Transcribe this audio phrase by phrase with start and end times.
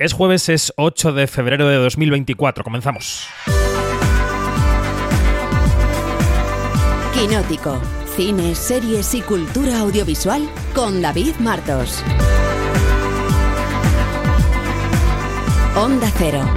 [0.00, 2.64] Es jueves, es 8 de febrero de 2024.
[2.64, 3.28] Comenzamos.
[7.12, 7.78] Quinótico.
[8.16, 12.02] Cine, series y cultura audiovisual con David Martos.
[15.76, 16.48] Onda Cero.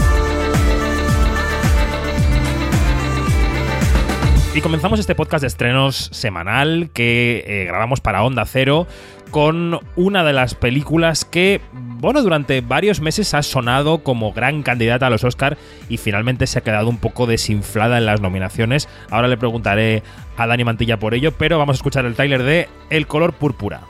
[4.56, 8.88] Y comenzamos este podcast de estrenos semanal que eh, grabamos para Onda Cero
[9.34, 15.08] con una de las películas que, bueno, durante varios meses ha sonado como gran candidata
[15.08, 15.58] a los Oscar
[15.90, 18.88] y finalmente se ha quedado un poco desinflada en las nominaciones.
[19.10, 20.04] Ahora le preguntaré
[20.38, 23.82] a Dani Mantilla por ello, pero vamos a escuchar el tráiler de El color púrpura.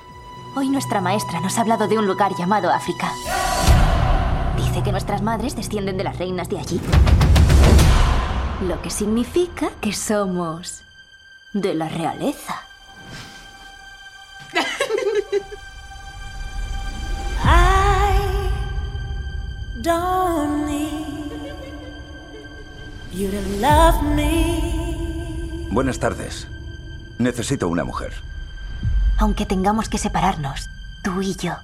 [0.55, 3.11] Hoy nuestra maestra nos ha hablado de un lugar llamado África.
[4.55, 6.79] Dice que nuestras madres descienden de las reinas de allí.
[8.65, 10.83] Lo que significa que somos
[11.51, 12.61] de la realeza.
[17.43, 18.17] I
[19.81, 21.53] don't need
[23.11, 25.67] you to love me.
[25.71, 26.47] Buenas tardes.
[27.17, 28.13] Necesito una mujer.
[29.19, 30.69] Aunque tengamos que separarnos,
[31.03, 31.55] tú y yo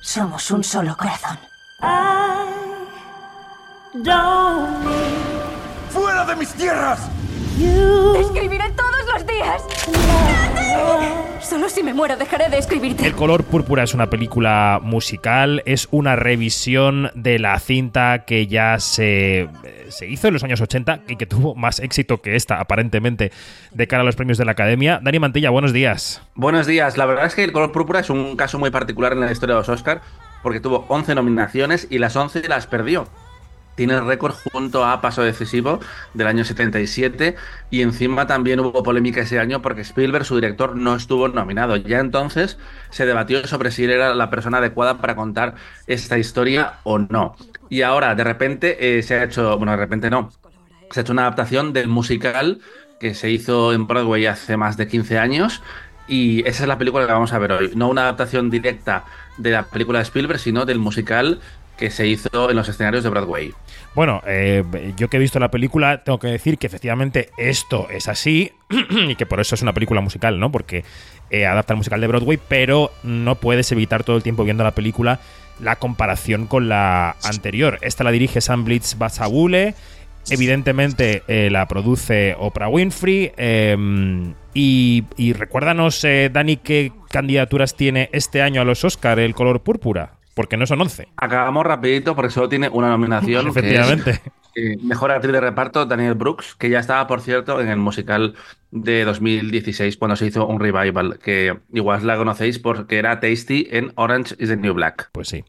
[0.00, 1.38] somos un solo corazón.
[1.82, 2.46] I
[4.02, 7.00] don't need ¡Fuera de mis tierras!
[7.60, 8.16] you.
[8.16, 8.69] escribiré
[11.40, 13.06] Solo si me muero dejaré de escribirte.
[13.06, 18.78] El color púrpura es una película musical, es una revisión de la cinta que ya
[18.78, 19.48] se,
[19.88, 23.32] se hizo en los años 80 y que tuvo más éxito que esta, aparentemente,
[23.72, 25.00] de cara a los premios de la Academia.
[25.02, 26.22] Dani Mantilla, buenos días.
[26.34, 26.96] Buenos días.
[26.96, 29.56] La verdad es que el color púrpura es un caso muy particular en la historia
[29.56, 30.02] de los Oscar
[30.42, 33.08] porque tuvo 11 nominaciones y las 11 las perdió.
[33.80, 35.80] Tiene récord junto a Paso Decisivo
[36.12, 37.34] del año 77
[37.70, 41.76] y encima también hubo polémica ese año porque Spielberg, su director, no estuvo nominado.
[41.76, 42.58] Ya entonces
[42.90, 45.54] se debatió sobre si él era la persona adecuada para contar
[45.86, 47.36] esta historia o no.
[47.70, 50.30] Y ahora, de repente, eh, se ha hecho, bueno, de repente no,
[50.90, 52.60] se ha hecho una adaptación del musical
[53.00, 55.62] que se hizo en Broadway hace más de 15 años
[56.06, 57.70] y esa es la película que vamos a ver hoy.
[57.74, 59.06] No una adaptación directa
[59.38, 61.40] de la película de Spielberg, sino del musical
[61.80, 63.54] que se hizo en los escenarios de Broadway.
[63.94, 64.62] Bueno, eh,
[64.96, 68.52] yo que he visto la película, tengo que decir que efectivamente esto es así
[68.90, 70.52] y que por eso es una película musical, ¿no?
[70.52, 70.84] Porque
[71.30, 74.72] eh, adapta el musical de Broadway, pero no puedes evitar todo el tiempo viendo la
[74.72, 75.20] película
[75.60, 77.78] la comparación con la anterior.
[77.82, 79.74] Esta la dirige Sam Blitz Batsabule.
[80.30, 83.32] Evidentemente eh, la produce Oprah Winfrey.
[83.36, 83.76] eh,
[84.52, 89.62] y, y recuérdanos, eh, Dani, qué candidaturas tiene este año a los Oscar el color
[89.62, 90.19] púrpura.
[90.34, 91.08] Porque no son 11.
[91.16, 93.44] Acabamos rapidito porque solo tiene una nominación.
[93.44, 94.20] que es, Efectivamente.
[94.54, 98.34] eh, mejor actriz de reparto, Daniel Brooks, que ya estaba, por cierto, en el musical
[98.70, 103.92] de 2016 cuando se hizo un revival, que igual la conocéis porque era Tasty en
[103.96, 105.10] Orange is the New Black.
[105.12, 105.44] Pues sí.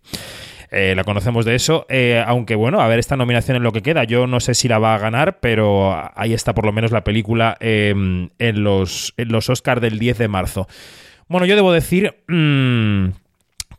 [0.73, 3.81] Eh, la conocemos de eso, eh, aunque bueno, a ver esta nominación en lo que
[3.81, 4.05] queda.
[4.05, 7.03] Yo no sé si la va a ganar, pero ahí está por lo menos la
[7.03, 7.89] película eh,
[8.39, 10.67] en los, en los Oscars del 10 de marzo.
[11.27, 13.07] Bueno, yo debo decir mm,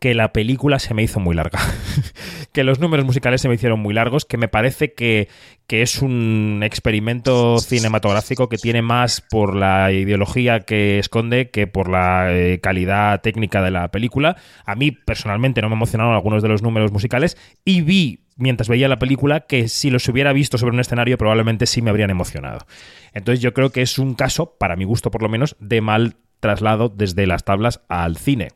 [0.03, 1.61] que la película se me hizo muy larga.
[2.53, 5.29] que los números musicales se me hicieron muy largos, que me parece que,
[5.69, 11.89] que es un experimento cinematográfico que tiene más por la ideología que esconde que por
[11.89, 14.37] la eh, calidad técnica de la película.
[14.67, 18.89] A mí personalmente no me emocionaron algunos de los números musicales y vi mientras veía
[18.89, 22.67] la película que si los hubiera visto sobre un escenario probablemente sí me habrían emocionado.
[23.13, 26.17] Entonces yo creo que es un caso, para mi gusto por lo menos, de mal
[26.41, 28.49] traslado desde las tablas al cine.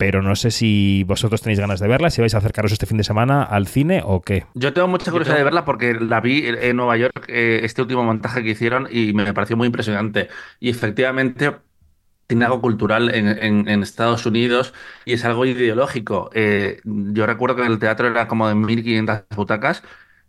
[0.00, 2.96] Pero no sé si vosotros tenéis ganas de verla, si vais a acercaros este fin
[2.96, 4.46] de semana al cine o qué.
[4.54, 8.02] Yo tengo mucha curiosidad de verla porque la vi en Nueva York, eh, este último
[8.02, 10.30] montaje que hicieron, y me pareció muy impresionante.
[10.58, 11.52] Y efectivamente
[12.26, 14.72] tiene algo cultural en, en- en Estados Unidos
[15.04, 16.30] y es algo ideológico.
[16.32, 19.82] Eh, yo recuerdo que el teatro era como de 1.500 butacas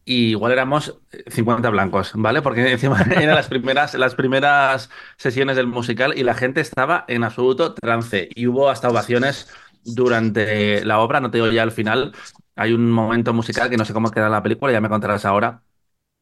[0.05, 2.41] y igual éramos 50 blancos, ¿vale?
[2.41, 7.23] Porque encima eran las primeras, las primeras sesiones del musical y la gente estaba en
[7.23, 9.49] absoluto trance y hubo hasta ovaciones
[9.83, 12.13] durante la obra, no te digo ya al final.
[12.55, 15.63] Hay un momento musical que no sé cómo queda la película, ya me contarás ahora,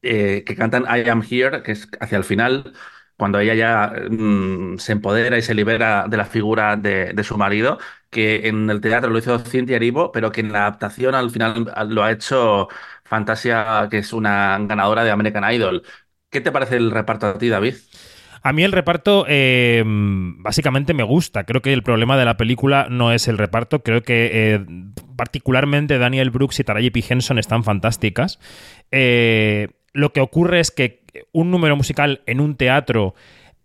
[0.01, 2.73] eh, que cantan I Am Here, que es hacia el final,
[3.19, 7.77] cuando ella ya mm, se empodera y se libera de la figura de, su marido,
[8.09, 11.69] que en el teatro lo hizo Cynthia Erivo, pero que en la adaptación al final
[11.89, 12.69] lo ha hecho
[13.03, 15.83] Fantasia, que es una ganadora de American Idol.
[16.29, 17.75] ¿Qué te parece el reparto a ti, David?
[18.41, 21.43] A mí el reparto eh, básicamente me gusta.
[21.43, 23.83] Creo que el problema de la película no es el reparto.
[23.83, 24.65] Creo que eh,
[25.17, 27.03] particularmente Daniel Brooks y Taraji P.
[27.09, 28.39] Henson están fantásticas.
[28.91, 30.98] Eh, lo que ocurre es que
[31.31, 33.15] un número musical en un teatro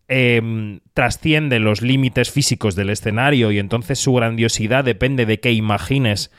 [0.09, 6.31] eh, trasciende los límites físicos del escenario y entonces su grandiosidad depende de qué imagines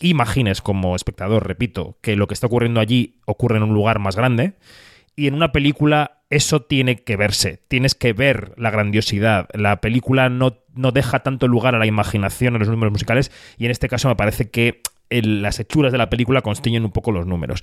[0.00, 4.16] imagines como espectador, repito, que lo que está ocurriendo allí ocurre en un lugar más
[4.16, 4.54] grande.
[5.16, 9.48] Y en una película eso tiene que verse, tienes que ver la grandiosidad.
[9.54, 13.66] La película no, no deja tanto lugar a la imaginación, a los números musicales, y
[13.66, 17.26] en este caso me parece que las hechuras de la película constituyen un poco los
[17.26, 17.60] números.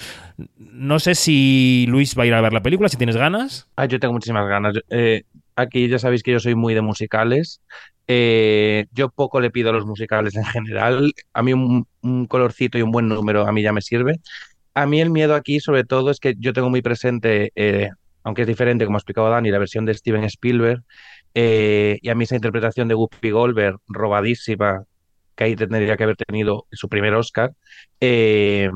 [0.57, 3.67] No sé si Luis va a ir a ver la película, si tienes ganas.
[3.75, 4.75] Ah, yo tengo muchísimas ganas.
[4.89, 5.23] Eh,
[5.55, 7.61] aquí ya sabéis que yo soy muy de musicales.
[8.07, 11.13] Eh, yo poco le pido a los musicales en general.
[11.33, 11.85] A mí un,
[12.27, 14.19] colorcito y un buen número a mí ya me sirve.
[14.73, 17.89] A mí el miedo aquí, sobre todo, es que yo tengo muy presente, eh,
[18.23, 20.83] aunque es diferente, como ha explicado Dani, la versión de Steven Spielberg.
[21.33, 24.85] y a mí esa interpretación de Whoopi Goldberg, robadísima,
[25.35, 27.53] que ahí tendría que haber tenido su primer Oscar.
[27.99, 28.69] eh,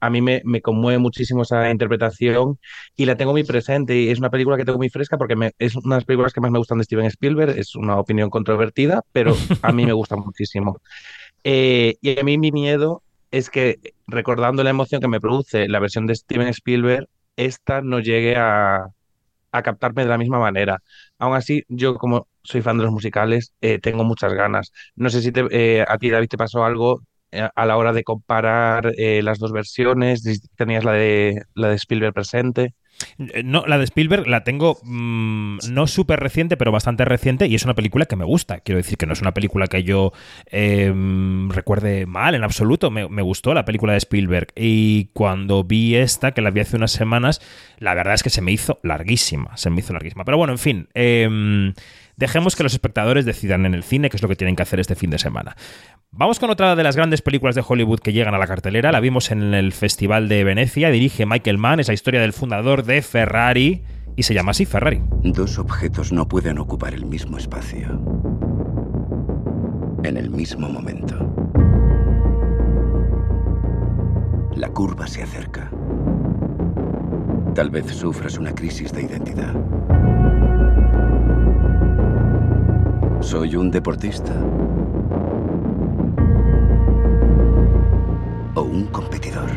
[0.00, 2.58] a mí me, me conmueve muchísimo esa interpretación
[2.96, 5.52] y la tengo muy presente y es una película que tengo muy fresca porque me-
[5.58, 8.30] es una de las películas que más me gustan de Steven Spielberg, es una opinión
[8.30, 10.80] controvertida, pero a mí me gusta muchísimo.
[11.44, 15.80] Eh, y a mí mi miedo es que recordando la emoción que me produce la
[15.80, 18.86] versión de Steven Spielberg, esta no llegue a,
[19.52, 20.78] a captarme de la misma manera.
[21.18, 24.72] Aún así, yo como soy fan de los musicales, eh, tengo muchas ganas.
[24.96, 27.00] No sé si te- eh, a ti, David, te pasó algo
[27.30, 31.68] eh, a la hora de comparar eh, las dos versiones, si tenías la de, la
[31.68, 32.74] de Spielberg presente.
[33.18, 37.54] Eh, No, la de Spielberg la tengo mm, no súper reciente, pero bastante reciente, y
[37.54, 38.60] es una película que me gusta.
[38.60, 40.12] Quiero decir que no es una película que yo
[40.46, 40.92] eh,
[41.48, 42.90] recuerde mal en absoluto.
[42.90, 44.48] Me, me gustó la película de Spielberg.
[44.56, 47.40] Y cuando vi esta, que la vi hace unas semanas,
[47.78, 49.56] la verdad es que se me hizo larguísima.
[49.56, 50.24] Se me hizo larguísima.
[50.24, 50.88] Pero bueno, en fin.
[50.94, 51.72] eh,
[52.18, 54.80] dejemos que los espectadores decidan en el cine qué es lo que tienen que hacer
[54.80, 55.56] este fin de semana.
[56.10, 58.92] Vamos con otra de las grandes películas de Hollywood que llegan a la cartelera.
[58.92, 60.90] La vimos en el Festival de Venecia.
[60.90, 61.80] Dirige Michael Mann.
[61.80, 63.84] Es la historia del fundador de Ferrari.
[64.16, 65.00] Y se llama así Ferrari.
[65.22, 67.86] Dos objetos no pueden ocupar el mismo espacio.
[70.02, 71.16] En el mismo momento.
[74.56, 75.70] La curva se acerca.
[77.54, 79.54] Tal vez sufras una crisis de identidad.
[83.20, 84.32] ¿Soy un deportista?
[88.54, 89.50] ¿O un competidor?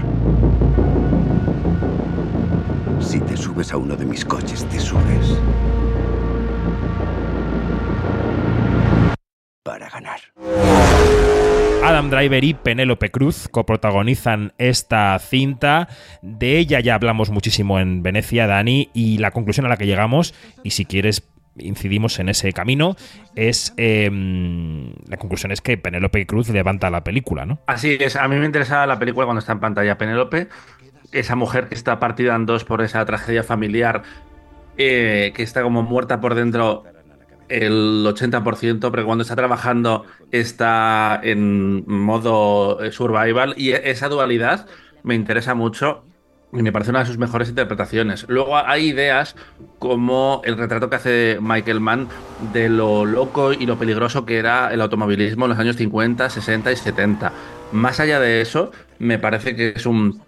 [2.99, 5.37] Si te subes a uno de mis coches, te subes.
[9.63, 10.19] Para ganar.
[11.83, 15.87] Adam Driver y Penélope Cruz coprotagonizan esta cinta.
[16.21, 20.33] De ella ya hablamos muchísimo en Venecia, Dani, y la conclusión a la que llegamos,
[20.63, 22.95] y si quieres incidimos en ese camino,
[23.35, 24.09] es eh,
[25.07, 27.59] la conclusión es que Penélope Cruz levanta la película, ¿no?
[27.67, 30.47] Así es, a mí me interesaba la película cuando está en pantalla Penélope,
[31.11, 34.03] esa mujer que está partida en dos por esa tragedia familiar,
[34.77, 36.83] eh, que está como muerta por dentro
[37.49, 44.67] el 80%, pero cuando está trabajando está en modo eh, survival y esa dualidad
[45.03, 46.05] me interesa mucho
[46.53, 48.25] y me parece una de sus mejores interpretaciones.
[48.27, 49.35] Luego hay ideas
[49.79, 52.07] como el retrato que hace Michael Mann
[52.51, 56.71] de lo loco y lo peligroso que era el automovilismo en los años 50, 60
[56.71, 57.31] y 70.
[57.71, 60.21] Más allá de eso, me parece que es un,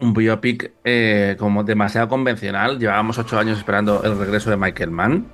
[0.00, 2.78] biopic eh, como demasiado convencional.
[2.78, 5.26] Llevábamos ocho años esperando el regreso de Michael Mann.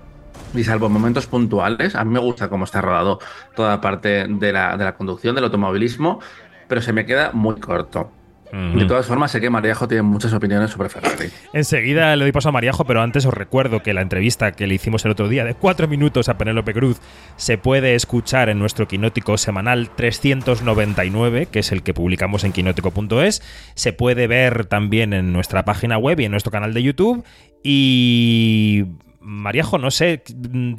[0.52, 3.20] Y salvo momentos puntuales, a mí me gusta cómo está rodado
[3.54, 6.20] toda parte la, de la conducción, del automovilismo,
[6.68, 8.10] pero se me queda muy corto.
[8.54, 11.28] De todas formas, sé que Mariajo tiene muchas opiniones sobre Ferrari.
[11.52, 14.74] Enseguida le doy paso a Mariajo, pero antes os recuerdo que la entrevista que le
[14.74, 17.00] hicimos el otro día de cuatro minutos a Penélope Cruz
[17.36, 23.42] se puede escuchar en nuestro quinótico semanal 399, que es el que publicamos en quinótico.es.
[23.74, 27.24] Se puede ver también en nuestra página web y en nuestro canal de YouTube.
[27.64, 28.84] Y
[29.24, 30.22] Mariajo, no sé,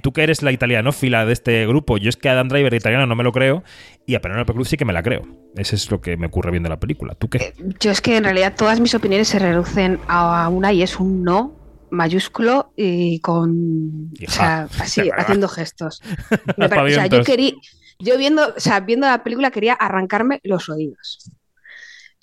[0.01, 2.77] tú que eres la italianófila de este grupo, yo es que a Adam Driver de
[2.77, 3.63] italiano no me lo creo
[4.05, 5.23] y a Penélope Cruz sí que me la creo.
[5.55, 7.15] Eso es lo que me ocurre viendo la película.
[7.15, 7.53] ¿Tú qué?
[7.79, 11.23] Yo es que en realidad todas mis opiniones se reducen a una y es un
[11.23, 11.55] no
[11.89, 16.01] mayúsculo y con Hija, o sea, así de haciendo gestos.
[16.57, 17.53] Me pare- o sea, yo quería
[17.99, 21.31] yo viendo, o sea, viendo la película quería arrancarme los oídos.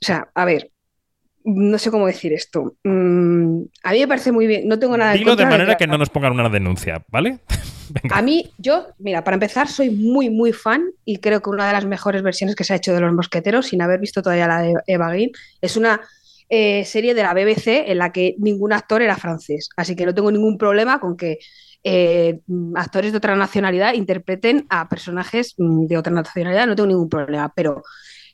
[0.02, 0.71] O sea, a ver,
[1.44, 2.76] no sé cómo decir esto.
[2.84, 5.86] Mm, a mí me parece muy bien, no tengo nada Dilo de manera que que
[5.86, 7.40] no nos pongan una denuncia, ¿vale?
[7.90, 8.16] Venga.
[8.16, 11.72] A mí, yo, mira, para empezar, soy muy, muy fan y creo que una de
[11.72, 14.62] las mejores versiones que se ha hecho de Los Mosqueteros, sin haber visto todavía la
[14.62, 15.30] de Eva Green,
[15.60, 16.00] es una
[16.48, 19.70] eh, serie de la BBC en la que ningún actor era francés.
[19.76, 21.38] Así que no tengo ningún problema con que
[21.82, 22.40] eh,
[22.76, 27.52] actores de otra nacionalidad interpreten a personajes mm, de otra nacionalidad, no tengo ningún problema.
[27.54, 27.82] Pero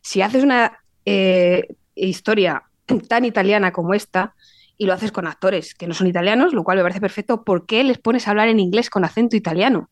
[0.03, 2.65] si haces una eh, historia
[3.09, 4.35] tan italiana como esta,
[4.77, 7.45] y lo haces con actores que no son italianos, lo cual me parece perfecto.
[7.45, 9.91] ¿Por qué les pones a hablar en inglés con acento italiano?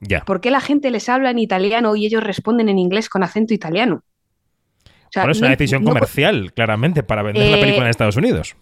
[0.00, 0.20] Ya.
[0.24, 3.54] ¿Por qué la gente les habla en italiano y ellos responden en inglés con acento
[3.54, 4.02] italiano?
[5.12, 8.16] sea, Bueno, es una decisión no- comercial, claramente, para vender la Eh, película en Estados
[8.16, 8.56] Unidos.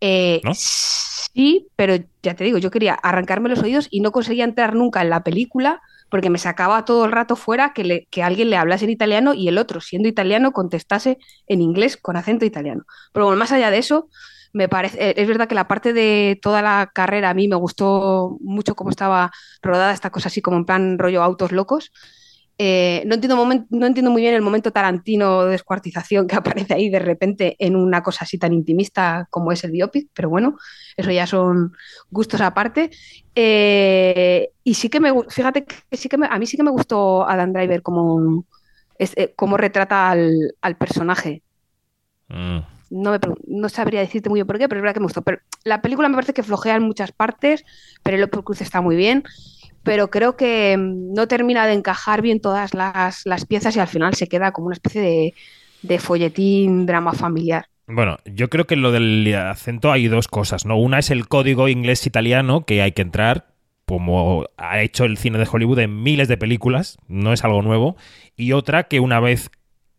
[0.00, 0.52] Eh, ¿no?
[0.54, 5.02] Sí, pero ya te digo, yo quería arrancarme los oídos y no conseguía entrar nunca
[5.02, 8.56] en la película porque me sacaba todo el rato fuera que, le- que alguien le
[8.56, 12.84] hablase en italiano y el otro, siendo italiano, contestase en inglés con acento italiano.
[13.12, 14.08] Pero bueno, más allá de eso,
[14.52, 17.56] me parece, eh, es verdad que la parte de toda la carrera a mí me
[17.56, 19.30] gustó mucho cómo estaba
[19.62, 21.90] rodada esta cosa así como en plan rollo autos locos.
[22.58, 26.72] Eh, no, entiendo momen- no entiendo muy bien el momento tarantino de descuartización que aparece
[26.74, 30.56] ahí de repente en una cosa así tan intimista como es el biopic, pero bueno,
[30.96, 31.72] eso ya son
[32.10, 32.90] gustos aparte.
[33.34, 36.70] Eh, y sí que me, fíjate que sí que me- a mí sí que me
[36.70, 38.44] gustó Adam Driver como,
[38.98, 41.42] eh, cómo retrata al, al personaje.
[42.28, 42.58] Mm.
[42.88, 45.22] No, me no sabría decirte muy bien por qué, pero es verdad que me gustó.
[45.22, 47.64] Pero la película me parece que flojea en muchas partes,
[48.02, 49.24] pero el Cruz está muy bien.
[49.86, 53.88] Pero creo que mm, no termina de encajar bien todas las, las piezas y al
[53.88, 55.34] final se queda como una especie de,
[55.82, 57.66] de folletín drama familiar.
[57.86, 60.76] Bueno, yo creo que en lo del acento hay dos cosas, ¿no?
[60.76, 63.46] Una es el código inglés-italiano que hay que entrar,
[63.86, 67.96] como ha hecho el cine de Hollywood en miles de películas, no es algo nuevo.
[68.34, 69.52] Y otra que una vez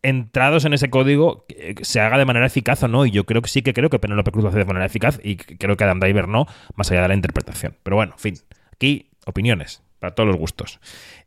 [0.03, 3.05] entrados en ese código eh, se haga de manera eficaz o no.
[3.05, 5.19] Y yo creo que sí que creo que Penélope Cruz lo hace de manera eficaz
[5.23, 7.77] y creo que Adam Driver no, más allá de la interpretación.
[7.83, 8.35] Pero bueno, en fin,
[8.73, 10.79] aquí opiniones para todos los gustos.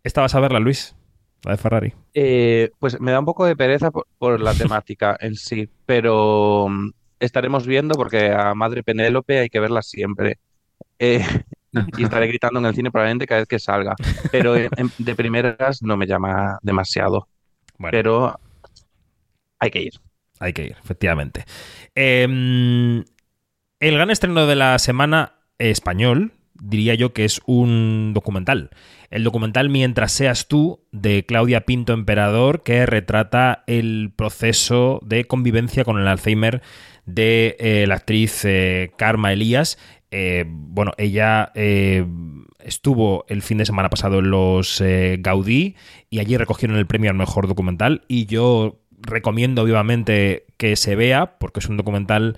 [0.03, 0.95] ¿Esta vas a verla, Luis?
[1.45, 1.95] La de Ferrari.
[2.15, 6.67] Eh, pues me da un poco de pereza por, por la temática en sí, pero
[6.69, 10.39] mm, estaremos viendo porque a Madre Penélope hay que verla siempre.
[10.99, 11.25] Eh,
[11.97, 13.95] y estaré gritando en el cine probablemente cada vez que salga.
[14.31, 17.29] Pero en- en- de primeras no me llama demasiado.
[17.79, 17.93] Bueno.
[17.93, 18.41] Pero
[19.59, 19.93] hay que ir.
[20.41, 21.45] Hay que ir, efectivamente.
[21.95, 22.25] Eh,
[23.81, 28.71] el gran estreno de la semana español, diría yo que es un documental.
[29.11, 35.85] El documental Mientras seas tú, de Claudia Pinto Emperador, que retrata el proceso de convivencia
[35.85, 36.63] con el Alzheimer
[37.07, 39.79] de eh, la actriz eh, Karma Elías.
[40.13, 41.53] Eh, bueno, ella
[42.65, 44.83] estuvo el fin de semana pasado en los
[45.19, 45.77] Gaudí
[46.09, 51.39] y allí recogieron el premio al mejor documental y yo recomiendo vivamente que se vea
[51.39, 52.37] porque es un documental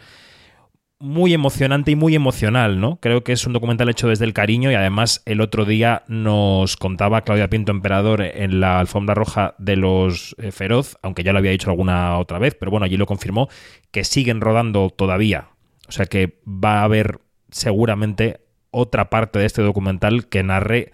[1.03, 3.01] muy emocionante y muy emocional, ¿no?
[3.01, 6.77] Creo que es un documental hecho desde el cariño y además el otro día nos
[6.77, 11.41] contaba Claudia Pinto Emperador en la alfombra roja de los eh, Feroz, aunque ya lo
[11.41, 13.49] había dicho alguna otra vez, pero bueno, allí lo confirmó,
[13.91, 15.49] que siguen rodando todavía.
[15.89, 17.19] O sea que va a haber
[17.51, 18.41] seguramente
[18.71, 20.93] otra parte de este documental que narre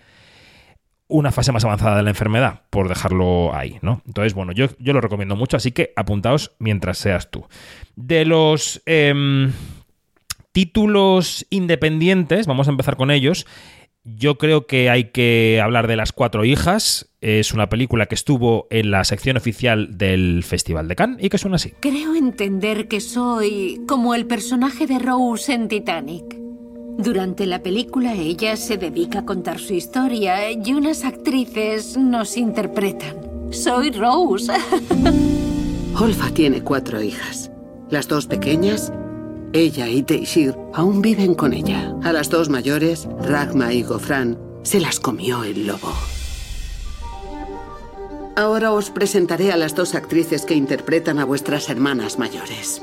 [1.06, 4.00] una fase más avanzada de la enfermedad, por dejarlo ahí, ¿no?
[4.06, 7.46] Entonces, bueno, yo, yo lo recomiendo mucho, así que apuntaos mientras seas tú.
[7.96, 9.52] De los em,
[10.52, 13.46] títulos independientes, vamos a empezar con ellos.
[14.04, 17.10] Yo creo que hay que hablar de Las Cuatro Hijas.
[17.20, 21.36] Es una película que estuvo en la sección oficial del Festival de Cannes y que
[21.36, 21.72] suena así.
[21.80, 26.38] Creo entender que soy como el personaje de Rose en Titanic.
[26.98, 33.16] Durante la película ella se dedica a contar su historia y unas actrices nos interpretan.
[33.50, 34.52] Soy Rose.
[36.00, 37.50] Olfa tiene cuatro hijas.
[37.90, 38.92] Las dos pequeñas,
[39.52, 41.94] ella y Teishir, aún viven con ella.
[42.02, 45.92] A las dos mayores, Ragma y Gofran, se las comió el lobo.
[48.36, 52.82] Ahora os presentaré a las dos actrices que interpretan a vuestras hermanas mayores.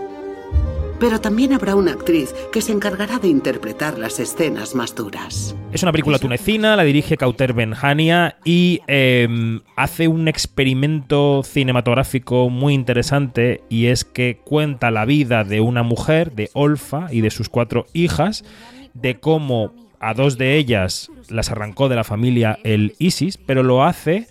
[0.99, 5.55] Pero también habrá una actriz que se encargará de interpretar las escenas más duras.
[5.73, 9.27] Es una película tunecina, la dirige Kauter Benhania y eh,
[9.75, 16.31] hace un experimento cinematográfico muy interesante y es que cuenta la vida de una mujer,
[16.31, 18.45] de Olfa y de sus cuatro hijas,
[18.93, 23.83] de cómo a dos de ellas las arrancó de la familia el ISIS, pero lo
[23.83, 24.27] hace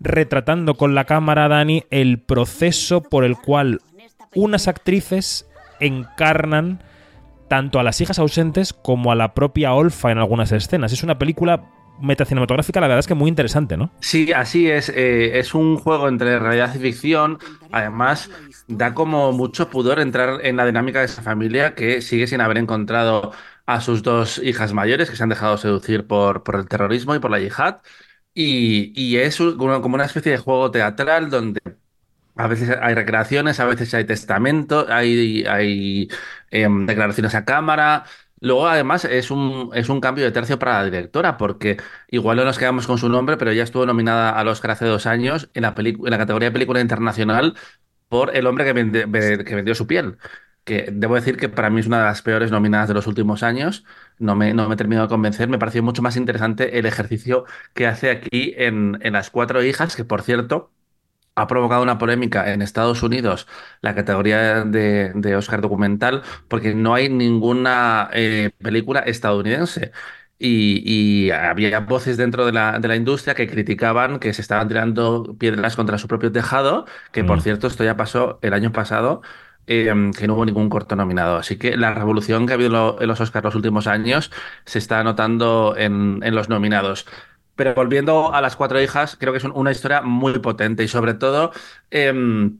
[0.00, 3.80] retratando con la cámara, Dani, el proceso por el cual
[4.34, 5.47] unas actrices
[5.80, 6.82] encarnan
[7.48, 10.92] tanto a las hijas ausentes como a la propia Olfa en algunas escenas.
[10.92, 11.64] Es una película
[12.00, 13.90] metacinematográfica, la verdad es que muy interesante, ¿no?
[14.00, 14.88] Sí, así es.
[14.88, 17.38] eh, es un juego entre realidad y ficción.
[17.72, 18.30] Además,
[18.68, 22.58] da como mucho pudor entrar en la dinámica de esa familia que sigue sin haber
[22.58, 23.32] encontrado
[23.66, 27.30] a sus dos hijas mayores que se han dejado seducir por, el terrorismo y por
[27.30, 27.78] la yihad.
[28.34, 31.60] Y, es como una especie de juego teatral donde
[32.38, 35.44] a veces hay recreaciones, a veces hay testamento, hay,
[36.50, 38.04] em, declaraciones a cámara.
[38.40, 41.76] Luego, además, es un, es un cambio de tercio para la directora, porque
[42.08, 45.06] igual no nos quedamos con su nombre, pero ella estuvo nominada al Oscar hace dos
[45.06, 47.54] años en la, en la categoría de película internacional
[48.08, 50.18] por El hombre que, vende- ve- que vendió su piel.
[50.64, 53.42] Que debo decir que para mí es una de las peores nominadas de los últimos
[53.42, 53.84] años.
[54.18, 55.48] No me, no me he terminado de convencer.
[55.48, 59.96] Me pareció mucho más interesante el ejercicio que hace aquí en, en Las Cuatro Hijas,
[59.96, 60.70] que por cierto
[61.42, 63.46] ha provocado una polémica en Estados Unidos
[63.80, 69.92] la categoría de, de Oscar documental porque no hay ninguna eh, película estadounidense.
[70.40, 70.82] Y,
[71.26, 75.36] y había voces dentro de la, de la industria que criticaban que se estaban tirando
[75.36, 77.42] piedras contra su propio tejado, que por Mm.
[77.42, 79.20] cierto esto ya pasó el año pasado,
[79.66, 81.36] eh, que no hubo ningún corto nominado.
[81.38, 84.30] Así que la revolución que ha habido en lo- en los Oscars los últimos años
[84.64, 87.06] se está notando en, en los nominados.
[87.58, 90.88] Pero volviendo a las cuatro hijas, creo que es un- una historia muy potente y
[90.88, 91.52] sobre todo
[91.90, 92.58] em,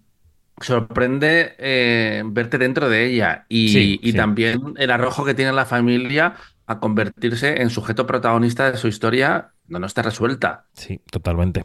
[0.61, 4.17] sorprende eh, verte dentro de ella y, Sí, y sí.
[4.17, 6.35] también el arrojo que tiene la familia
[6.67, 10.67] a convertirse en sujeto protagonista de su historia no, no está resuelta.
[10.75, 11.64] Sí, totalmente.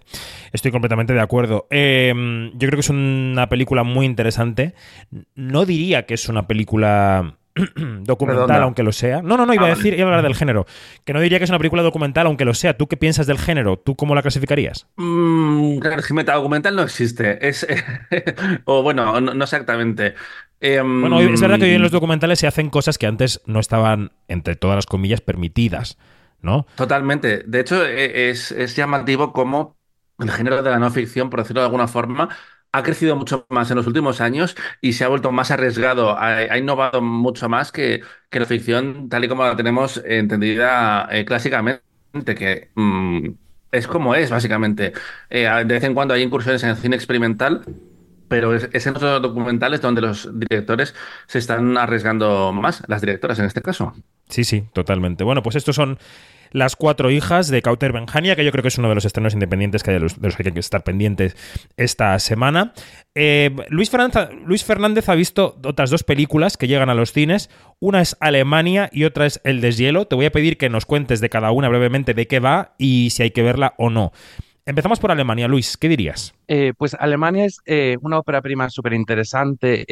[0.51, 1.67] Estoy completamente de acuerdo.
[1.71, 2.13] Eh,
[2.53, 4.75] yo creo que es una película muy interesante.
[5.35, 7.37] No diría que es una película
[8.03, 9.21] documental, aunque lo sea.
[9.21, 9.75] No, no, no, iba Ah, a vale.
[9.75, 10.65] decir, iba a hablar del género.
[11.05, 12.77] Que no diría que es una película documental, aunque lo sea.
[12.77, 13.77] ¿Tú qué piensas del género?
[13.77, 14.87] ¿Tú cómo la clasificarías?
[14.95, 17.47] Mm, documental no existe.
[17.47, 17.65] Es,
[18.65, 20.15] o bueno, no, no exactamente.
[20.59, 23.59] Em, Bueno, es verdad que hoy en los documentales se hacen cosas que antes no
[23.59, 25.97] estaban, entre todas las comillas, permitidas,
[26.41, 26.65] ¿no?
[26.75, 27.43] Totalmente.
[27.45, 29.77] De hecho, e- es, es llamativo cómo
[30.19, 32.29] el género de la no ficción, por decirlo de alguna forma,
[32.73, 36.57] ha crecido mucho más en los últimos años y se ha vuelto más arriesgado, ha,
[36.57, 38.01] innovado mucho más que,
[38.31, 41.83] la ficción tal y como la tenemos entendida eh, clásicamente,
[42.35, 43.29] que mm,
[43.71, 44.91] es como es, básicamente.
[45.29, 47.63] Eh, de vez en cuando hay incursiones en el cine experimental.
[48.27, 50.95] Pero es, es en los documentales donde los directores
[51.27, 53.93] se están arriesgando más, las directoras en este caso.
[54.29, 55.23] Sí, sí, totalmente.
[55.23, 55.99] Bueno, pues estos son
[56.53, 59.33] las cuatro hijas de Cauter Benjania, que yo creo que es uno de los estrenos
[59.33, 61.35] independientes que de los, de los que hay que estar pendientes
[61.75, 62.73] esta semana.
[63.15, 67.49] Eh, Luis, Fernández, Luis Fernández ha visto otras dos películas que llegan a los cines.
[67.79, 70.05] Una es Alemania y otra es El deshielo.
[70.05, 73.09] Te voy a pedir que nos cuentes de cada una brevemente de qué va y
[73.09, 74.11] si hay que verla o no.
[74.65, 75.47] Empezamos por Alemania.
[75.47, 76.33] Luis, ¿qué dirías?
[76.47, 79.85] Eh, pues Alemania es eh, una ópera prima súper interesante.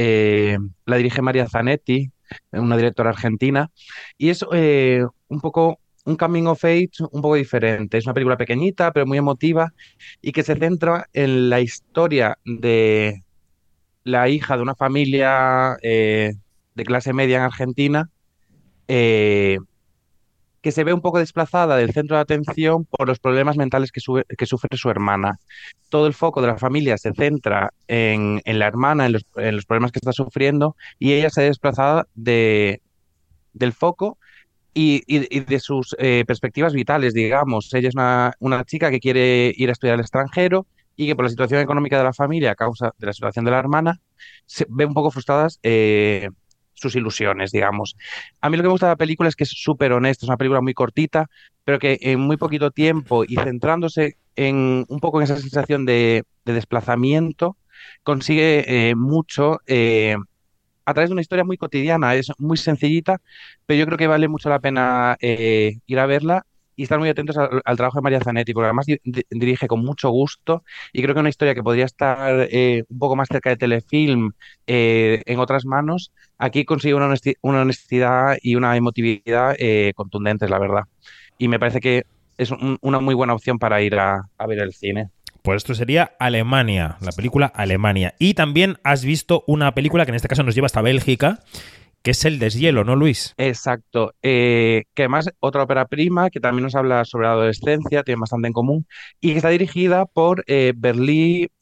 [0.86, 2.12] la dirige María Zanetti,
[2.52, 3.70] una directora argentina,
[4.18, 7.98] y es un poco un coming of age un poco diferente.
[7.98, 9.74] Es una película pequeñita, pero muy emotiva,
[10.22, 13.24] y que se centra en la historia de
[14.04, 16.34] la hija de una familia eh,
[16.76, 18.10] de clase media en Argentina.
[18.88, 19.58] eh,
[20.62, 24.02] que se ve un poco desplazada del centro de atención por los problemas mentales que,
[24.38, 25.40] que sufre su hermana.
[25.90, 29.92] Todo el foco de la familia se centra en, en la hermana, en los, problemas
[29.92, 32.82] que está sufriendo, y ella se desplazada de,
[33.54, 34.18] del foco
[34.74, 37.74] y, de sus eh, perspectivas vitales, digamos.
[37.74, 41.26] Ella es una, una chica que quiere ir a estudiar al extranjero y que por
[41.26, 44.00] la situación económica de la familia, a causa de la situación de la hermana,
[44.46, 46.30] se ve un poco frustradas eh,
[46.74, 47.96] sus ilusiones, digamos.
[48.40, 50.30] A mí lo que me gusta de la película es que es súper honesta, es
[50.30, 51.30] una película muy cortita,
[51.64, 56.24] pero que en muy poquito tiempo y centrándose en un poco en esa sensación de,
[56.46, 57.58] de desplazamiento,
[58.04, 59.60] consigue eh, mucho
[60.86, 63.20] a través de una historia muy cotidiana, es muy sencillita,
[63.66, 67.10] pero yo creo que vale mucho la pena eh, ir a verla y estar muy
[67.10, 70.64] atentos al, al trabajo de María Zanetti, porque además di- di- dirige con mucho gusto
[70.94, 74.32] y creo que una historia que podría estar eh, un poco más cerca de telefilm
[74.68, 80.50] eh, en otras manos, aquí consigue una, honesti- una honestidad y una emotividad eh, contundentes,
[80.50, 80.84] la verdad.
[81.38, 82.04] Y me parece que
[82.38, 85.10] es un- una muy buena opción para ir a, a ver el cine.
[85.42, 88.14] Pues esto sería Alemania, la película Alemania.
[88.20, 91.40] Y también has visto una película que en este caso nos lleva hasta Bélgica,
[92.04, 93.34] que es El deshielo, ¿no, Luis?
[93.38, 94.14] Exacto.
[94.22, 98.48] Eh, que además otra ópera prima que también nos habla sobre la adolescencia, tiene bastante
[98.48, 98.86] en común,
[99.20, 100.74] y que está dirigida por eh,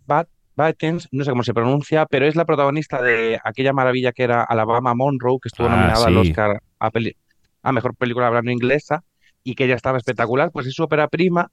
[0.06, 4.24] Bat Baetens, no sé cómo se pronuncia, pero es la protagonista de aquella maravilla que
[4.24, 6.18] era Alabama Monroe, que estuvo Ah, nominada al.
[6.18, 7.15] Oscar a, peli-
[7.63, 9.04] a Mejor Película Hablando Inglesa
[9.42, 11.50] y que ya estaba espectacular, pues es su ópera prima.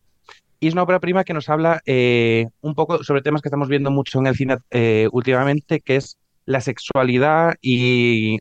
[0.58, 3.68] Y es una ópera prima que nos habla eh, un poco sobre temas que estamos
[3.68, 8.38] viendo mucho en el cine eh, últimamente, que es la sexualidad y,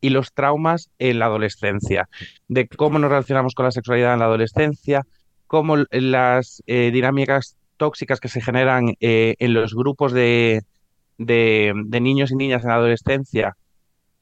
[0.00, 2.08] y los traumas en la adolescencia,
[2.48, 5.06] de cómo nos relacionamos con la sexualidad en la adolescencia,
[5.46, 10.62] cómo las eh, dinámicas tóxicas que se generan en los grupos de,
[11.18, 13.56] de- niños y niñas en la adolescencia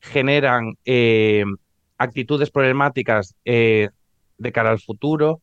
[0.00, 0.74] generan
[1.98, 5.40] actitudes problemáticas de cara al futuro.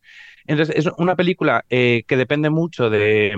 [0.47, 3.33] Entonces, es una película eh, que depende mucho de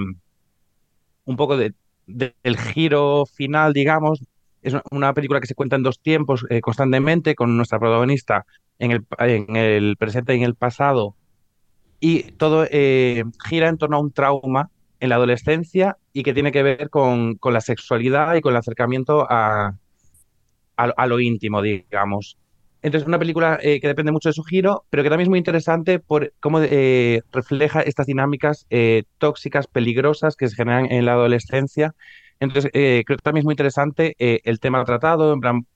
[1.26, 1.74] un poco de-
[2.08, 4.20] de- del giro final, digamos.
[4.62, 8.46] Es una- película que se cuenta en dos tiempos eh, constantemente, con nuestra protagonista
[8.80, 11.16] en el, presente y en el pasado.
[12.00, 16.52] Y todo eh, gira en torno a un trauma en la adolescencia y que tiene
[16.52, 19.28] que ver con, con la sexualidad y con el acercamiento
[20.78, 22.38] a, a lo íntimo, digamos.
[22.82, 25.38] Entonces, una película eh, que depende mucho de su giro, pero que también es muy
[25.38, 31.14] interesante por cómo eh, refleja estas dinámicas eh, tóxicas, peligrosas que se generan en la
[31.14, 31.94] adolescencia.
[32.40, 35.68] Entonces, creo que también es muy interesante el tema tratado, en plan,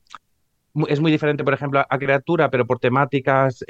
[0.87, 3.63] es muy diferente, por ejemplo, a Criatura, pero por temáticas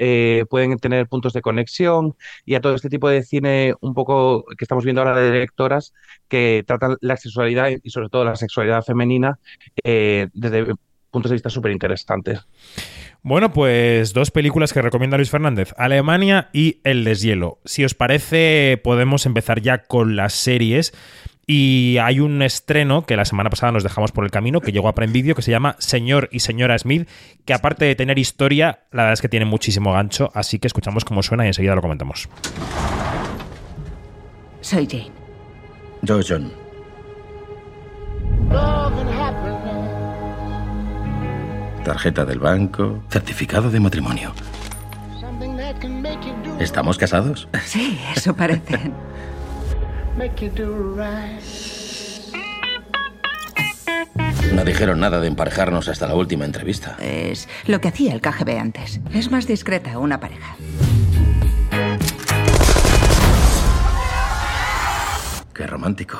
[0.48, 4.64] pueden tener puntos de conexión y a todo este tipo de cine un poco que
[4.64, 5.92] estamos viendo ahora de directoras
[6.28, 9.38] que tratan la sexualidad y sobre todo la sexualidad femenina
[9.84, 10.74] desde
[11.10, 12.46] puntos de vista súper interesantes.
[13.26, 17.58] Bueno, pues dos películas que recomienda Luis Fernández, Alemania y El deshielo.
[17.64, 20.94] Si os parece, podemos empezar ya con las series.
[21.44, 24.86] Y hay un estreno que la semana pasada nos dejamos por el camino, que llegó
[24.86, 27.08] a Prime Video, que se llama Señor y Señora Smith,
[27.44, 31.04] que aparte de tener historia, la verdad es que tiene muchísimo gancho, así que escuchamos
[31.04, 32.28] cómo suena y enseguida lo comentamos.
[34.60, 35.10] Soy Jane.
[36.02, 36.52] Yo, John.
[41.86, 44.32] Tarjeta del banco, certificado de matrimonio.
[46.58, 47.48] ¿Estamos casados?
[47.64, 48.92] Sí, eso parece.
[54.52, 56.96] No dijeron nada de emparejarnos hasta la última entrevista.
[56.98, 59.00] Es lo que hacía el KGB antes.
[59.12, 60.56] Es más discreta una pareja.
[65.52, 66.18] Qué romántico.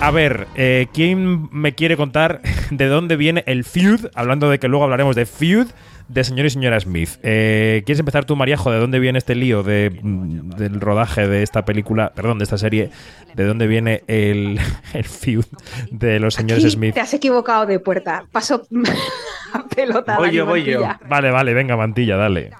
[0.00, 4.06] A ver, eh, ¿quién me quiere contar de dónde viene el feud?
[4.14, 5.66] Hablando de que luego hablaremos de feud
[6.08, 7.18] de señor y señora Smith.
[7.22, 8.70] Eh, ¿Quieres empezar tú, Mariajo?
[8.70, 12.58] ¿De dónde viene este lío de, mm, del rodaje de esta película, perdón, de esta
[12.58, 12.90] serie?
[13.34, 14.58] ¿De dónde viene el,
[14.94, 15.44] el feud
[15.90, 16.94] de los señores Smith?
[16.94, 18.24] Te has equivocado de puerta.
[18.32, 18.66] Paso
[19.52, 20.16] a pelota.
[20.16, 20.80] Voy yo, voy yo.
[21.08, 22.52] Vale, vale, venga, mantilla, dale.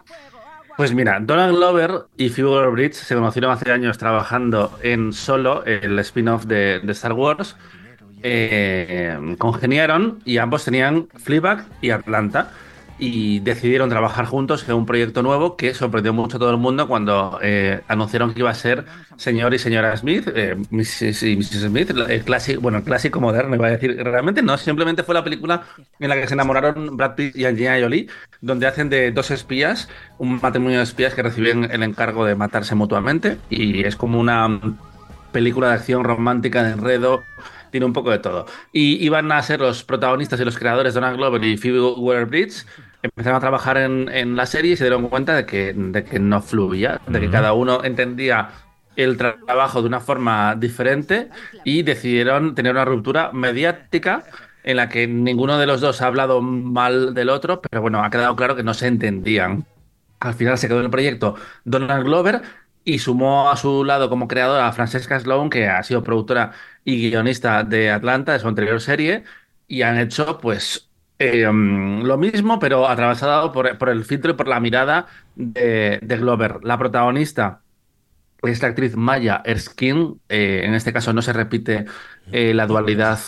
[0.78, 5.98] Pues mira, Donald Glover y Phoebe Bridge se conocieron hace años trabajando en Solo, el
[5.98, 7.56] spin-off de, Star Wars.
[8.22, 12.52] Eh, congeniaron y ambos tenían Fleabag y Atlanta
[12.98, 16.88] y decidieron trabajar juntos en un proyecto nuevo que sorprendió mucho a todo el mundo
[16.88, 18.84] cuando eh, anunciaron que iba a ser
[19.16, 21.22] señor y señora Smith, eh, Mrs.
[21.22, 21.62] y Mrs.
[21.68, 23.96] Smith, el clásico, bueno, clásico moderno, iba a decir.
[24.02, 25.62] Realmente no, simplemente fue la película
[25.98, 28.08] en la que se enamoraron Brad Pitt y Angelina Jolie,
[28.40, 32.74] donde hacen de dos espías, un matrimonio de espías que reciben el encargo de matarse
[32.74, 34.60] mutuamente y es como una
[35.32, 37.22] película de acción romántica de enredo
[37.70, 38.46] tiene un poco de todo.
[38.72, 42.64] Y iban a ser los protagonistas y los creadores Donald Glover y Phoebe Waller-Bridge.
[43.16, 46.40] Empezaron a trabajar en, la serie y se dieron cuenta de que, de que no
[46.40, 48.50] fluía, de que cada uno entendía
[48.96, 51.28] el trabajo de una forma diferente
[51.64, 54.24] y decidieron tener una ruptura mediática
[54.64, 58.10] en la que ninguno de los dos ha hablado mal del otro, pero bueno, ha
[58.10, 59.64] quedado claro que no se entendían.
[60.20, 62.42] Al final se quedó en el proyecto Donald Glover
[62.84, 66.52] y sumó a su lado como creadora a Francesca Sloan, que ha sido productora
[66.84, 69.24] y guionista de Atlanta, de su anterior serie,
[69.68, 70.87] y han hecho pues
[71.18, 76.60] eh, lo mismo, pero atravesado por, el filtro y por la mirada de, Glover.
[76.62, 77.62] La protagonista
[78.42, 81.86] es la actriz Maya Erskine, eh, en este caso no se repite
[82.30, 83.18] eh, la dualidad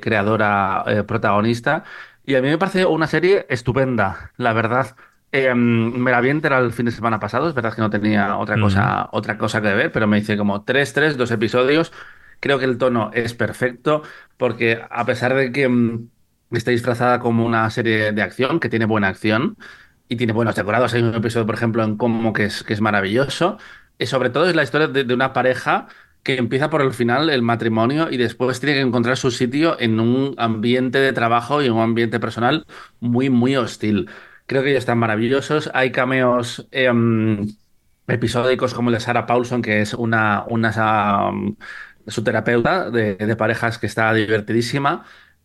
[0.00, 1.84] creadora-protagonista,
[2.24, 4.96] y a mí me parece una serie estupenda, la verdad.
[5.32, 8.58] me la vi entera el fin de semana pasado, es verdad que no tenía otra
[8.58, 11.92] cosa, otra cosa que ver, pero me hice como tres, tres, dos episodios
[12.44, 14.02] Creo que el tono es perfecto
[14.36, 16.10] porque a pesar de que mm,
[16.58, 19.56] está disfrazada como una serie de acción, que tiene buena acción
[20.08, 22.80] y tiene buenos decorados, hay un episodio, por ejemplo, en Como que es, que es
[22.80, 23.58] maravilloso,
[23.98, 25.88] y sobre todo es la historia de, una pareja
[26.22, 30.00] que empieza por el final, el matrimonio, y después tiene que encontrar su sitio en
[30.00, 32.66] un ambiente de trabajo y un ambiente personal
[33.00, 34.08] muy, muy hostil.
[34.46, 35.70] Creo que ellos están maravillosos.
[35.74, 37.46] Hay cameos em,
[38.06, 40.72] episódicos como el de Sarah Paulson, que es una, una
[42.06, 45.04] su terapeuta de, parejas que está divertidísima.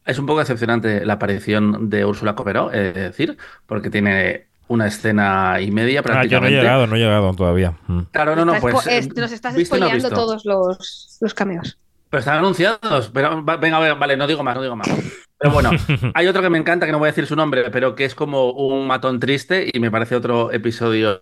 [0.10, 5.62] Es un poco decepcionante la aparición de Úrsula Coperó, es decir, porque tiene una escena
[5.62, 6.36] y media prácticamente.
[6.36, 7.74] Ah, yo no he llegado, no he llegado todavía.
[7.88, 8.02] Mm.
[8.12, 8.76] Claro, no, no, pues...
[9.16, 11.78] nos estás spoileando todos los, los cameos.
[12.10, 13.12] Pero están anunciados.
[13.14, 14.90] Pero venga, vale, no digo más, no digo más.
[15.38, 15.72] Pero bueno,
[16.14, 18.16] hay otro que me encanta, que no voy a decir su nombre, pero que es
[18.16, 21.22] como un matón triste y me parece otro episodio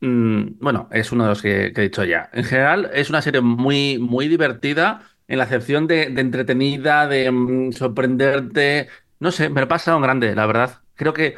[0.00, 2.30] Mm, bueno, es uno de los que, he dicho ya.
[2.32, 7.72] En general, es una serie muy, muy divertida en la acepción de, entretenida, de mm,
[7.72, 8.88] sorprenderte.
[9.20, 10.80] No sé, me lo pasa un grande, la verdad.
[10.94, 11.36] Creo que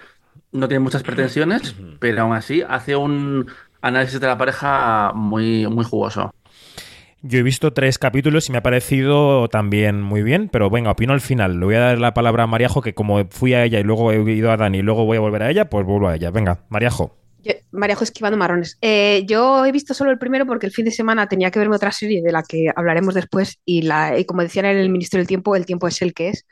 [0.53, 3.50] no tiene muchas pretensiones, pero aún así hace un
[3.83, 6.33] análisis de la pareja muy, muy jugoso.
[7.22, 11.12] Yo he visto tres capítulos y me ha parecido también muy bien, pero venga, opino
[11.12, 11.61] al final.
[11.61, 14.11] Le voy a dar la palabra a Mariajo, que como fui a ella y luego
[14.11, 16.31] he ido a Dani y luego voy a volver a ella, pues vuelvo a ella.
[16.31, 17.16] Venga, Mariajo.
[17.70, 18.79] Maríajo esquivando marrones.
[18.81, 21.76] Eh, yo he visto solo el primero porque el fin de semana tenía que verme
[21.76, 25.29] otra serie de la que hablaremos después y, la, como decían en el Ministerio del
[25.29, 26.46] Tiempo, el tiempo es el que es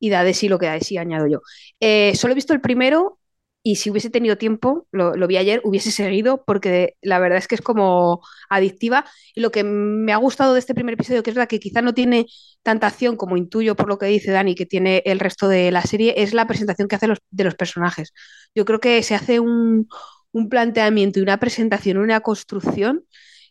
[0.00, 1.40] y da de sí lo que da de sí, añado yo.
[1.80, 3.18] Eh, solo he visto el primero
[3.62, 7.54] y si hubiese tenido tiempo, lo, vi ayer, hubiese seguido porque la verdad es que
[7.56, 11.36] es como adictiva y lo que me ha gustado de este primer episodio, que es
[11.36, 12.26] la que quizá no tiene
[12.62, 15.82] tanta acción como intuyo por lo que dice Dani, que tiene el resto de la
[15.82, 18.14] serie, es la presentación que hace los, de los personajes.
[18.54, 19.88] Yo creo que se hace un,
[20.32, 23.04] un planteamiento y una presentación, una construcción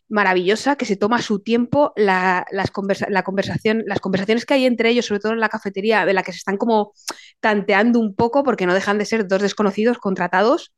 [0.08, 4.64] maravillosa que se toma su tiempo, la, las, conversa la conversación, las conversaciones que hay
[4.64, 6.92] entre ellos, sobre todo en la cafetería, de la que se están como
[7.40, 10.72] tanteando un poco, porque no dejan de ser dos desconocidos contratados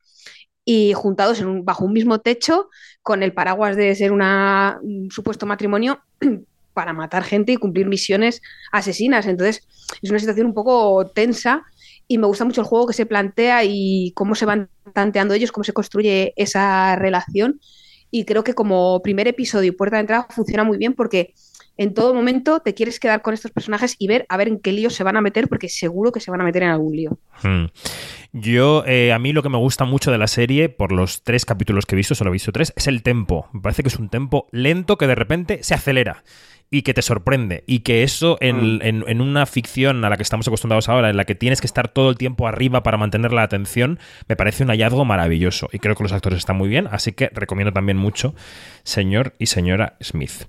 [0.65, 2.69] y juntados bajo un mismo techo,
[3.03, 6.01] con el paraguas de ser una, un supuesto matrimonio
[6.75, 9.27] para matar gente y cumplir misiones asesinas.
[9.27, 9.67] Entonces,
[10.03, 11.65] es una situación un poco tensa
[12.11, 15.53] y me gusta mucho el juego que se plantea y cómo se van tanteando ellos,
[15.53, 17.61] cómo se construye esa relación
[18.11, 21.35] y creo que como primer episodio puerta de entrada funciona muy bien porque
[21.77, 24.73] en todo momento te quieres quedar con estos personajes y ver a ver en qué
[24.73, 27.17] lío se van a meter porque seguro que se van a meter en algún lío.
[27.45, 27.67] Hmm.
[28.33, 31.45] Yo, eh, a mí lo que me gusta mucho de la serie, por los tres
[31.45, 33.49] capítulos que he visto, solo he visto tres, es el tempo.
[33.53, 36.25] Me parece que es un tempo lento que de repente se acelera
[36.73, 37.65] y que te sorprende.
[37.67, 38.83] Y que eso en, Mm.
[38.83, 41.67] en- en una ficción a la que estamos acostumbrados ahora, en la que tienes que
[41.67, 45.69] estar todo el tiempo arriba para mantener la atención, me parece un hallazgo maravilloso.
[45.73, 48.35] Y creo que los actores están muy bien, así que recomiendo también mucho
[48.85, 50.47] señor y señora Smith.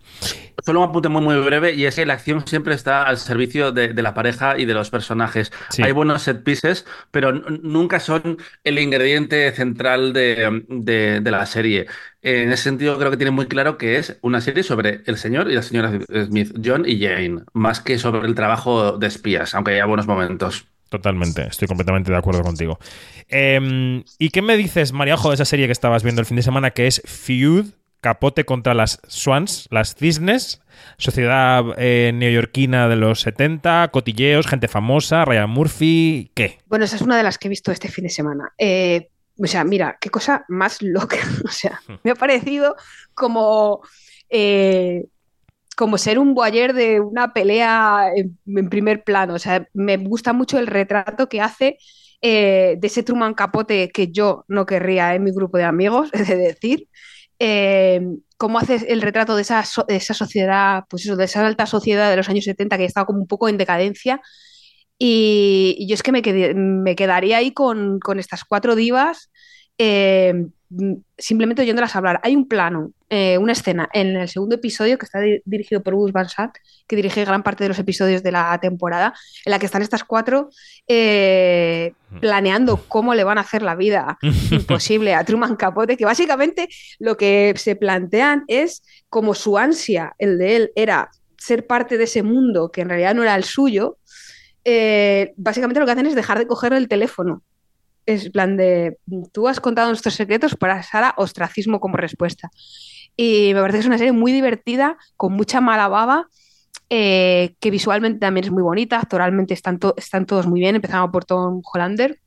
[0.63, 3.71] Solo un apunte muy, muy breve, y es que la acción siempre está al servicio
[3.71, 5.51] de, de la pareja y de los personajes.
[5.69, 5.81] Sí.
[5.81, 11.87] Hay buenos set pieces, pero nunca son el ingrediente central de, de- de la serie.
[12.21, 15.49] En ese sentido, creo que tiene muy claro que es una serie sobre el señor
[15.49, 15.91] y la señora
[16.27, 20.67] Smith, John y Jane, más que sobre el trabajo de espías, aunque haya buenos momentos.
[20.89, 22.77] Totalmente, estoy completamente de acuerdo contigo.
[23.29, 26.43] Eh, ¿Y qué me dices, Mariajo, de esa serie que estabas viendo el fin de
[26.43, 27.67] semana, que es Feud,
[28.01, 30.61] Capote contra las Swans, las Cisnes,
[30.97, 36.57] sociedad eh, neoyorquina de los 70, cotilleos, gente famosa, Ryan Murphy, ¿qué?
[36.65, 38.51] Bueno, esa es una de las que he visto este fin de semana.
[38.57, 41.17] Eh, o sea, mira, qué cosa más loca.
[41.45, 42.75] O sea, me ha parecido
[43.13, 43.81] como,
[44.29, 45.05] eh,
[45.77, 49.35] como ser un voyeur de una pelea en, en primer plano.
[49.35, 51.77] O sea, me gusta mucho el retrato que hace
[52.23, 56.35] de ese Truman Capote que yo no querría en mi grupo de amigos, es de
[56.35, 56.87] decir.
[57.43, 57.99] Eh,
[58.37, 62.45] cómo hace el retrato de esa, sociedad, pues de esa alta sociedad de los años
[62.45, 64.21] 70 que estaba como un poco en decadencia.
[64.99, 66.21] Y, yo es que me,
[66.95, 69.31] quedaría ahí con estas cuatro divas,
[69.77, 70.47] eh,
[71.17, 72.19] simplemente oyéndolas hablar.
[72.23, 75.95] Hay un plano, eh, una escena en el segundo episodio que está di- dirigido por
[75.95, 76.55] Gus Van Sant,
[76.87, 79.13] que dirige gran parte de los episodios de la temporada,
[79.45, 80.49] en la que están estas cuatro
[80.87, 84.17] eh, planeando cómo le van a hacer la vida
[84.51, 90.37] imposible a Truman Capote, que básicamente lo que se plantean es como su ansia, el
[90.37, 93.97] de él, era ser parte de ese mundo que en realidad no era el suyo,
[94.63, 97.41] eh, básicamente lo que hacen es dejar de coger el teléfono.
[98.05, 98.97] Es plan de,
[99.31, 102.49] tú has contado nuestros secretos para Sara, ostracismo como respuesta.
[103.15, 106.27] Y me parece que es una serie muy divertida, con mucha mala baba,
[106.89, 111.11] eh, que visualmente también es muy bonita, actoralmente están, to- están todos muy bien, empezando
[111.11, 112.19] por Tom Hollander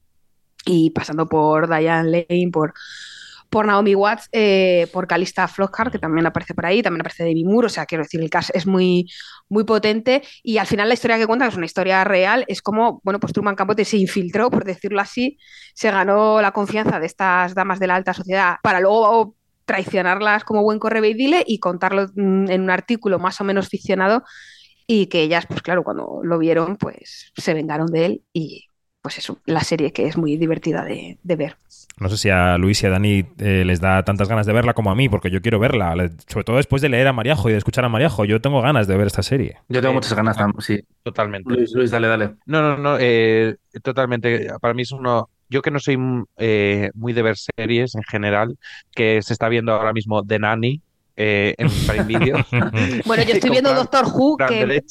[0.64, 2.72] y pasando por Diane Lane, por,
[3.54, 7.44] por Naomi Watts, eh, por Calista Flockhart, que también aparece por ahí, también aparece Debbie
[7.44, 9.08] Moore, o sea, quiero decir, el cast es muy,
[9.48, 10.24] muy potente.
[10.42, 13.20] Y al final la historia que cuenta, que es una historia real, es como, bueno,
[13.20, 15.38] pues Truman Capote se infiltró, por decirlo así,
[15.72, 19.36] se ganó la confianza de estas damas de la alta sociedad para luego
[19.66, 24.24] traicionarlas como buen correveidile y contarlo mm, en un artículo más o menos ficcionado
[24.84, 28.66] y que ellas, pues claro, cuando lo vieron, pues se vengaron de él y
[29.04, 31.56] pues eso, la serie que es muy divertida de, de ver.
[32.00, 34.72] No sé si a Luis y a Dani eh, les da tantas ganas de verla
[34.72, 35.94] como a mí, porque yo quiero verla,
[36.26, 38.24] sobre todo después de leer a Mariajo y de escuchar a Mariajo.
[38.24, 39.58] Yo tengo ganas de ver esta serie.
[39.68, 40.80] Yo tengo Eh, muchas ganas, tam- sí.
[41.02, 41.52] Totalmente.
[41.52, 42.30] Luis, Luis, dale, dale.
[42.46, 44.48] No, no, no, eh, totalmente.
[44.58, 45.28] Para mí es uno.
[45.50, 48.56] Yo que no soy muy de ver series en general,
[48.94, 50.80] que se está viendo ahora mismo The Nanny
[51.14, 52.36] eh, en Prime Video.
[53.04, 54.82] Bueno, yo estoy viendo Doctor Who, que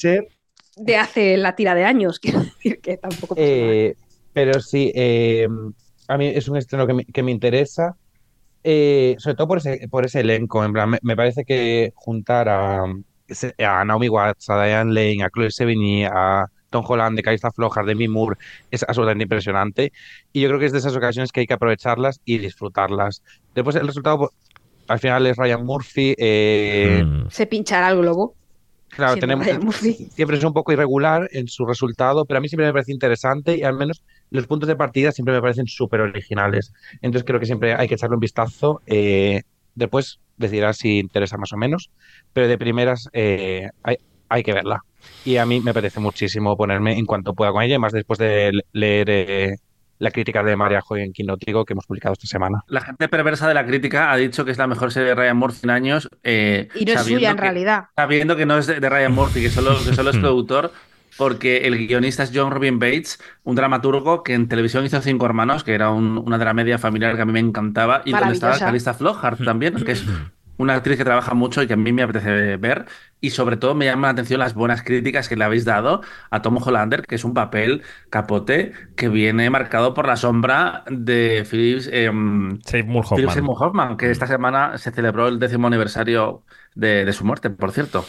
[0.76, 3.96] de hace la tira de años, quiero decir que tampoco eh,
[4.34, 5.48] pero sí, eh,
[6.08, 7.96] a mí es un estreno que me, que me interesa,
[8.64, 10.64] eh, sobre todo por ese, por ese elenco.
[10.64, 15.30] En plan, me, me parece que juntar a, a Naomi Watts, a Diane Lane, a
[15.30, 18.38] Chloe Sevigny, a Tom Holland, de Calista Flojar, Demi Moore,
[18.72, 19.92] es absolutamente impresionante.
[20.32, 23.22] Y yo creo que es de esas ocasiones que hay que aprovecharlas y disfrutarlas.
[23.54, 24.32] Después el resultado, pues,
[24.88, 26.16] al final es Ryan Murphy.
[26.18, 27.30] eh, Mm.
[27.30, 28.34] Se pinchará el globo.
[28.90, 32.74] Claro, tenemos, siempre es un poco irregular en su resultado, pero a mí siempre me
[32.74, 36.74] parece interesante y al menos los puntos de partida siempre me parecen súper originales.
[37.02, 38.82] Entonces creo que siempre hay que echarle un vistazo.
[38.86, 39.44] eh,
[39.76, 41.90] después decidirás si interesa más o menos,
[42.34, 43.96] pero de primeras eh, hay,
[44.30, 44.82] hay que verla.
[45.26, 48.20] Y a mí me parece muchísimo ponerme en cuanto pueda con ella, y más después
[48.20, 49.56] de le- leer eh,
[50.00, 52.62] la crítica de María Joy en Quinótico que hemos publicado esta semana.
[52.68, 55.38] La gente perversa de la crítica ha dicho que es la mejor serie de Ryan
[55.38, 56.10] Murphy en años.
[56.24, 57.84] eh, Y no es sabiendo suya en que- realidad.
[57.96, 60.72] Sabiendo que no es de, de Ryan Murphy, que solo, que solo es productor,
[61.18, 65.64] porque el guionista es John Robin Bates, un dramaturgo que en televisión hizo Cinco Hermanos,
[65.64, 68.54] que era un- una dramedia familiar que a mí me encantaba, y donde estaba.
[68.68, 70.04] Calista Flockhart también, que es
[70.58, 72.86] una actriz que trabaja mucho y que a mí me apetece ver.
[73.24, 76.42] Y sobre todo me llama la atención las buenas críticas que le habéis dado a
[76.42, 81.86] Tom Hollander, que es un papel capote que viene marcado por la sombra de Phillips,
[81.86, 83.30] Seymour Philip Hoffman.
[83.30, 86.44] Seymour Hoffman, que esta semana se celebró el décimo aniversario
[86.76, 88.06] de, de su muerte, por cierto.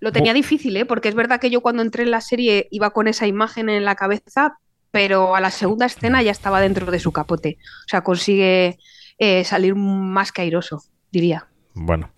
[0.00, 0.84] Lo tenía difícil, ¿eh?
[0.84, 3.84] Porque es verdad que yo cuando entré en la serie iba con esa imagen en
[3.84, 4.58] la cabeza,
[4.90, 7.58] pero a la segunda escena ya estaba dentro de su capote.
[7.86, 8.78] O sea, consigue
[9.16, 10.82] eh, salir más que airoso,
[11.12, 11.46] diría.
[11.74, 12.10] Bueno,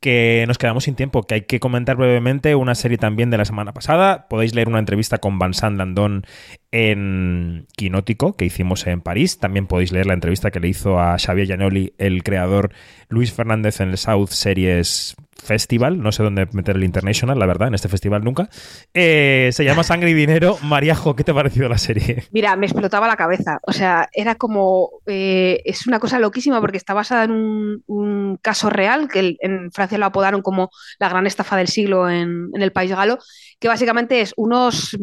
[0.00, 3.44] que nos quedamos sin tiempo, que hay que comentar brevemente una serie también de la
[3.44, 4.26] semana pasada.
[4.28, 6.24] Podéis leer una entrevista con Vincent Landon
[6.72, 9.38] en Quinótico que hicimos en París.
[9.38, 12.72] También podéis leer la entrevista que le hizo a Xavier Giannoli, el creador
[13.08, 16.02] Luis Fernández en el South Series Festival.
[16.02, 18.48] No sé dónde meter el International, la verdad, en este festival nunca.
[18.94, 20.58] Eh, se llama Sangre y Dinero.
[20.62, 22.24] Mariajo, ¿qué te ha parecido la serie?
[22.30, 23.58] Mira, me explotaba la cabeza.
[23.62, 24.90] O sea, era como.
[25.06, 29.98] eh, es una cosa loquísima porque está basada en un, caso real que en Francia
[29.98, 33.18] lo apodaron como la gran estafa del siglo en, en el país galo,
[33.58, 34.96] que básicamente es unos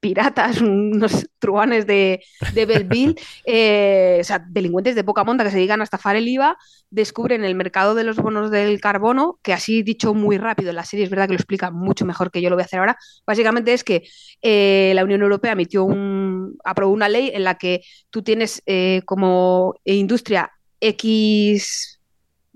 [0.00, 2.22] piratas, unos truanes de,
[2.54, 3.14] de Belleville,
[3.46, 6.56] eh, o sea, delincuentes de poca monta que se dedican a estafar el IVA,
[6.90, 10.84] descubren el mercado de los bonos del carbono, que así dicho muy rápido, en la
[10.84, 12.96] serie es verdad que lo explica mucho mejor que yo lo voy a hacer ahora.
[13.26, 14.08] Básicamente es que
[14.42, 19.02] eh, la Unión Europea emitió un, aprobó una ley en la que tú tienes eh,
[19.04, 22.00] como industria X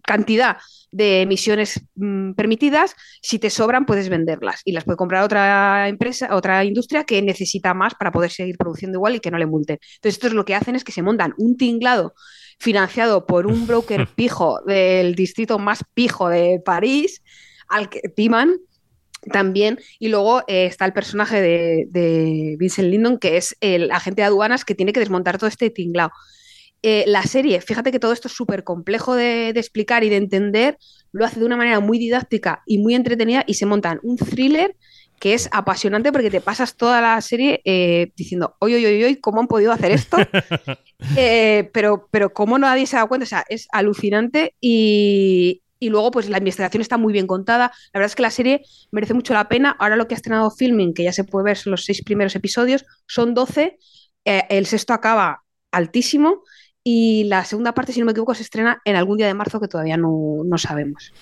[0.02, 0.56] cantidad
[0.92, 6.34] de emisiones mm, permitidas, si te sobran puedes venderlas y las puede comprar otra empresa,
[6.34, 9.78] otra industria que necesita más para poder seguir produciendo igual y que no le multen.
[9.96, 12.14] Entonces, esto es lo que hacen es que se montan un tinglado
[12.58, 17.22] financiado por un broker pijo del distrito más pijo de París,
[17.68, 18.56] al que timan
[19.32, 19.78] también.
[19.98, 24.26] Y luego eh, está el personaje de, de Vincent Lindon, que es el agente de
[24.26, 26.10] aduanas que tiene que desmontar todo este tinglado.
[26.82, 30.16] Eh, la serie, fíjate que todo esto es súper complejo de, de explicar y de
[30.16, 30.78] entender,
[31.12, 34.76] lo hace de una manera muy didáctica y muy entretenida y se montan un thriller
[35.20, 39.40] que es apasionante porque te pasas toda la serie eh, diciendo, oye, oye, oye, ¿cómo
[39.40, 40.16] han podido hacer esto?
[41.16, 45.88] Eh, pero, pero cómo nadie se ha dado cuenta, o sea, es alucinante y, y
[45.88, 47.72] luego pues la investigación está muy bien contada.
[47.94, 48.60] La verdad es que la serie
[48.92, 49.74] merece mucho la pena.
[49.78, 52.36] Ahora lo que ha estrenado Filming, que ya se puede ver, son los seis primeros
[52.36, 53.78] episodios, son 12,
[54.26, 56.42] eh, el sexto acaba altísimo
[56.84, 59.60] y la segunda parte, si no me equivoco, se estrena en algún día de marzo
[59.60, 61.12] que todavía no, no sabemos.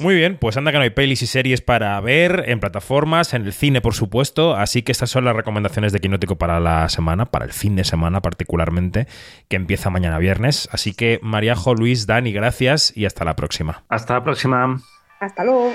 [0.00, 3.44] Muy bien, pues anda que no hay pelis y series para ver en plataformas, en
[3.44, 4.56] el cine, por supuesto.
[4.56, 7.84] Así que estas son las recomendaciones de Quinótico para la semana, para el fin de
[7.84, 9.06] semana particularmente,
[9.48, 10.70] que empieza mañana viernes.
[10.72, 13.84] Así que, Mariajo, Luis, Dani, gracias y hasta la próxima.
[13.90, 14.80] Hasta la próxima.
[15.20, 15.74] Hasta luego.